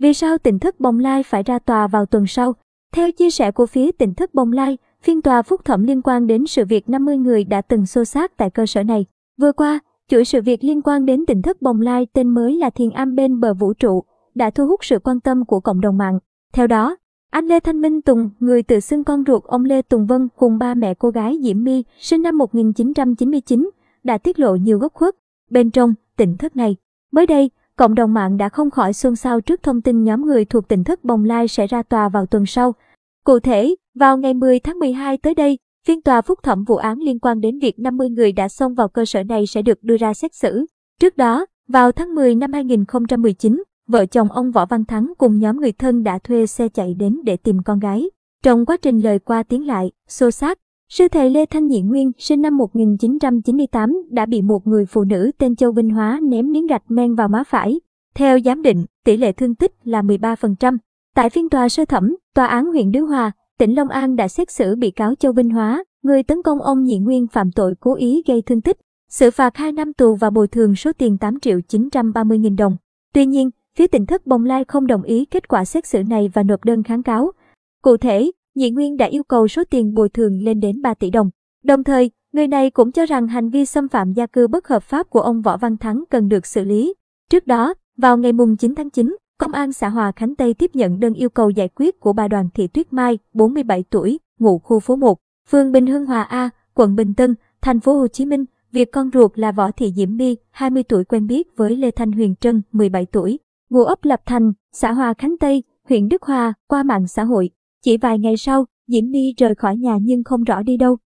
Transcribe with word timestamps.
Vì 0.00 0.14
sao 0.14 0.38
tỉnh 0.38 0.58
thất 0.58 0.80
Bồng 0.80 0.98
Lai 0.98 1.22
phải 1.22 1.42
ra 1.42 1.58
tòa 1.58 1.86
vào 1.86 2.06
tuần 2.06 2.26
sau? 2.26 2.54
Theo 2.92 3.12
chia 3.12 3.30
sẻ 3.30 3.50
của 3.50 3.66
phía 3.66 3.92
tỉnh 3.92 4.14
thất 4.14 4.34
Bồng 4.34 4.52
Lai, 4.52 4.78
phiên 5.02 5.22
tòa 5.22 5.42
phúc 5.42 5.64
thẩm 5.64 5.82
liên 5.82 6.02
quan 6.02 6.26
đến 6.26 6.46
sự 6.46 6.64
việc 6.64 6.88
50 6.88 7.16
người 7.16 7.44
đã 7.44 7.60
từng 7.60 7.86
xô 7.86 8.04
xát 8.04 8.36
tại 8.36 8.50
cơ 8.50 8.66
sở 8.66 8.82
này. 8.82 9.06
Vừa 9.40 9.52
qua, 9.52 9.80
chuỗi 10.08 10.24
sự 10.24 10.42
việc 10.42 10.64
liên 10.64 10.82
quan 10.82 11.06
đến 11.06 11.26
tỉnh 11.26 11.42
thất 11.42 11.62
Bồng 11.62 11.80
Lai 11.80 12.06
tên 12.12 12.28
mới 12.28 12.56
là 12.56 12.70
Thiền 12.70 12.90
Am 12.90 13.14
bên 13.14 13.40
bờ 13.40 13.54
vũ 13.54 13.72
trụ 13.72 14.04
đã 14.34 14.50
thu 14.50 14.66
hút 14.66 14.84
sự 14.84 14.98
quan 14.98 15.20
tâm 15.20 15.44
của 15.44 15.60
cộng 15.60 15.80
đồng 15.80 15.98
mạng. 15.98 16.18
Theo 16.52 16.66
đó, 16.66 16.96
anh 17.30 17.46
Lê 17.46 17.60
Thanh 17.60 17.80
Minh 17.80 18.02
Tùng, 18.02 18.30
người 18.40 18.62
tự 18.62 18.80
xưng 18.80 19.04
con 19.04 19.24
ruột 19.26 19.44
ông 19.44 19.64
Lê 19.64 19.82
Tùng 19.82 20.06
Vân 20.06 20.28
cùng 20.36 20.58
ba 20.58 20.74
mẹ 20.74 20.94
cô 20.94 21.10
gái 21.10 21.38
Diễm 21.42 21.64
My, 21.64 21.84
sinh 21.98 22.22
năm 22.22 22.38
1999, 22.38 23.70
đã 24.04 24.18
tiết 24.18 24.38
lộ 24.38 24.56
nhiều 24.56 24.78
góc 24.78 24.94
khuất 24.94 25.14
bên 25.50 25.70
trong 25.70 25.94
tỉnh 26.16 26.36
thất 26.36 26.56
này. 26.56 26.76
Mới 27.12 27.26
đây, 27.26 27.50
cộng 27.80 27.94
đồng 27.94 28.14
mạng 28.14 28.36
đã 28.36 28.48
không 28.48 28.70
khỏi 28.70 28.92
xôn 28.92 29.16
xao 29.16 29.40
trước 29.40 29.62
thông 29.62 29.82
tin 29.82 30.04
nhóm 30.04 30.26
người 30.26 30.44
thuộc 30.44 30.68
tỉnh 30.68 30.84
thất 30.84 31.04
Bồng 31.04 31.24
Lai 31.24 31.48
sẽ 31.48 31.66
ra 31.66 31.82
tòa 31.82 32.08
vào 32.08 32.26
tuần 32.26 32.46
sau. 32.46 32.74
Cụ 33.24 33.38
thể, 33.40 33.74
vào 33.94 34.18
ngày 34.18 34.34
10 34.34 34.60
tháng 34.60 34.78
12 34.78 35.18
tới 35.18 35.34
đây, 35.34 35.58
phiên 35.86 36.02
tòa 36.02 36.22
phúc 36.22 36.38
thẩm 36.42 36.64
vụ 36.64 36.76
án 36.76 36.98
liên 36.98 37.18
quan 37.18 37.40
đến 37.40 37.58
việc 37.58 37.78
50 37.78 38.10
người 38.10 38.32
đã 38.32 38.48
xông 38.48 38.74
vào 38.74 38.88
cơ 38.88 39.04
sở 39.04 39.22
này 39.22 39.46
sẽ 39.46 39.62
được 39.62 39.82
đưa 39.82 39.96
ra 39.96 40.14
xét 40.14 40.34
xử. 40.34 40.66
Trước 41.00 41.16
đó, 41.16 41.46
vào 41.68 41.92
tháng 41.92 42.14
10 42.14 42.34
năm 42.34 42.52
2019, 42.52 43.62
vợ 43.88 44.06
chồng 44.06 44.32
ông 44.32 44.50
Võ 44.50 44.66
Văn 44.66 44.84
Thắng 44.84 45.12
cùng 45.18 45.38
nhóm 45.38 45.60
người 45.60 45.72
thân 45.72 46.02
đã 46.02 46.18
thuê 46.18 46.46
xe 46.46 46.68
chạy 46.68 46.94
đến 46.94 47.20
để 47.24 47.36
tìm 47.36 47.62
con 47.64 47.78
gái. 47.78 48.10
Trong 48.42 48.66
quá 48.66 48.76
trình 48.76 49.00
lời 49.00 49.18
qua 49.18 49.42
tiếng 49.42 49.66
lại, 49.66 49.92
xô 50.08 50.30
xát, 50.30 50.58
sư 50.90 51.08
thầy 51.08 51.30
Lê 51.30 51.46
Thanh 51.46 51.66
Nhị 51.66 51.80
Nguyên 51.80 52.12
sinh 52.18 52.42
năm 52.42 52.56
1998 52.56 54.02
đã 54.10 54.26
bị 54.26 54.42
một 54.42 54.66
người 54.66 54.86
phụ 54.86 55.04
nữ 55.04 55.30
tên 55.38 55.56
Châu 55.56 55.72
Vinh 55.72 55.90
Hóa 55.90 56.20
ném 56.22 56.52
miếng 56.52 56.66
gạch 56.66 56.82
men 56.88 57.14
vào 57.14 57.28
má 57.28 57.42
phải. 57.46 57.80
Theo 58.14 58.38
giám 58.44 58.62
định, 58.62 58.86
tỷ 59.04 59.16
lệ 59.16 59.32
thương 59.32 59.54
tích 59.54 59.72
là 59.84 60.02
13%. 60.02 60.78
Tại 61.14 61.30
phiên 61.30 61.48
tòa 61.48 61.68
sơ 61.68 61.84
thẩm, 61.84 62.16
tòa 62.34 62.46
án 62.46 62.66
huyện 62.66 62.92
Đức 62.92 63.04
Hòa, 63.04 63.32
tỉnh 63.58 63.74
Long 63.74 63.88
An 63.88 64.16
đã 64.16 64.28
xét 64.28 64.50
xử 64.50 64.76
bị 64.76 64.90
cáo 64.90 65.14
Châu 65.14 65.32
Vinh 65.32 65.50
Hóa, 65.50 65.84
người 66.02 66.22
tấn 66.22 66.42
công 66.42 66.62
ông 66.62 66.84
Nhị 66.84 66.98
Nguyên 66.98 67.26
phạm 67.26 67.50
tội 67.52 67.74
cố 67.80 67.94
ý 67.94 68.22
gây 68.26 68.42
thương 68.42 68.60
tích, 68.60 68.76
xử 69.10 69.30
phạt 69.30 69.56
2 69.56 69.72
năm 69.72 69.92
tù 69.92 70.14
và 70.14 70.30
bồi 70.30 70.48
thường 70.48 70.76
số 70.76 70.92
tiền 70.98 71.18
8 71.18 71.40
triệu 71.40 71.60
930 71.60 72.38
nghìn 72.38 72.56
đồng. 72.56 72.76
Tuy 73.14 73.26
nhiên, 73.26 73.50
phía 73.76 73.86
tỉnh 73.86 74.06
thất 74.06 74.26
Bồng 74.26 74.44
Lai 74.44 74.64
không 74.64 74.86
đồng 74.86 75.02
ý 75.02 75.24
kết 75.24 75.48
quả 75.48 75.64
xét 75.64 75.86
xử 75.86 76.02
này 76.02 76.30
và 76.34 76.42
nộp 76.42 76.64
đơn 76.64 76.82
kháng 76.82 77.02
cáo. 77.02 77.32
Cụ 77.82 77.96
thể, 77.96 78.30
Nhị 78.60 78.70
Nguyên 78.70 78.96
đã 78.96 79.06
yêu 79.06 79.22
cầu 79.22 79.48
số 79.48 79.62
tiền 79.70 79.94
bồi 79.94 80.08
thường 80.08 80.42
lên 80.42 80.60
đến 80.60 80.82
3 80.82 80.94
tỷ 80.94 81.10
đồng. 81.10 81.30
Đồng 81.64 81.84
thời, 81.84 82.10
người 82.32 82.48
này 82.48 82.70
cũng 82.70 82.92
cho 82.92 83.06
rằng 83.06 83.28
hành 83.28 83.50
vi 83.50 83.64
xâm 83.64 83.88
phạm 83.88 84.12
gia 84.12 84.26
cư 84.26 84.48
bất 84.48 84.68
hợp 84.68 84.82
pháp 84.82 85.10
của 85.10 85.20
ông 85.20 85.42
Võ 85.42 85.56
Văn 85.56 85.76
Thắng 85.76 86.04
cần 86.10 86.28
được 86.28 86.46
xử 86.46 86.64
lý. 86.64 86.94
Trước 87.30 87.46
đó, 87.46 87.74
vào 87.96 88.16
ngày 88.16 88.32
9 88.58 88.74
tháng 88.74 88.90
9, 88.90 89.16
Công 89.38 89.52
an 89.52 89.72
xã 89.72 89.88
Hòa 89.88 90.12
Khánh 90.16 90.34
Tây 90.34 90.54
tiếp 90.54 90.70
nhận 90.74 91.00
đơn 91.00 91.14
yêu 91.14 91.28
cầu 91.30 91.50
giải 91.50 91.68
quyết 91.68 92.00
của 92.00 92.12
bà 92.12 92.28
Đoàn 92.28 92.48
Thị 92.54 92.66
Tuyết 92.66 92.92
Mai, 92.92 93.18
47 93.32 93.84
tuổi, 93.90 94.18
ngụ 94.38 94.58
khu 94.58 94.80
phố 94.80 94.96
1, 94.96 95.18
phường 95.48 95.72
Bình 95.72 95.86
Hưng 95.86 96.06
Hòa 96.06 96.22
A, 96.22 96.50
quận 96.74 96.96
Bình 96.96 97.14
Tân, 97.14 97.34
thành 97.62 97.80
phố 97.80 97.98
Hồ 97.98 98.08
Chí 98.08 98.26
Minh, 98.26 98.44
việc 98.72 98.92
con 98.92 99.10
ruột 99.14 99.38
là 99.38 99.52
Võ 99.52 99.70
Thị 99.70 99.92
Diễm 99.96 100.16
My, 100.16 100.36
20 100.50 100.82
tuổi 100.82 101.04
quen 101.04 101.26
biết 101.26 101.56
với 101.56 101.76
Lê 101.76 101.90
Thanh 101.90 102.12
Huyền 102.12 102.34
Trân, 102.40 102.62
17 102.72 103.06
tuổi, 103.06 103.38
ngụ 103.70 103.84
ấp 103.84 104.04
Lập 104.04 104.20
Thành, 104.26 104.52
xã 104.72 104.92
Hòa 104.92 105.14
Khánh 105.14 105.38
Tây, 105.38 105.62
huyện 105.88 106.08
Đức 106.08 106.22
Hòa, 106.22 106.54
qua 106.68 106.82
mạng 106.82 107.06
xã 107.06 107.24
hội. 107.24 107.50
Chỉ 107.84 107.96
vài 107.96 108.18
ngày 108.18 108.36
sau, 108.36 108.66
Diễm 108.86 109.10
My 109.10 109.34
rời 109.36 109.54
khỏi 109.54 109.76
nhà 109.76 109.98
nhưng 110.02 110.24
không 110.24 110.44
rõ 110.44 110.62
đi 110.62 110.76
đâu. 110.76 110.96